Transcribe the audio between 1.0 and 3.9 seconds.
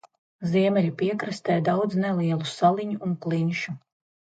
piekrastē daudz nelielu saliņu un klinšu.